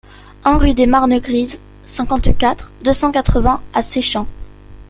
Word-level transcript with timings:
un 0.45 0.57
rue 0.57 0.73
des 0.73 0.87
Marnes 0.87 1.19
Grises, 1.19 1.59
cinquante-quatre, 1.85 2.71
deux 2.83 2.91
cent 2.91 3.11
quatre-vingts 3.11 3.61
à 3.75 3.83
Seichamps 3.83 4.25